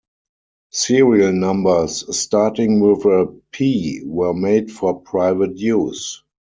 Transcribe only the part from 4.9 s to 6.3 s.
private use.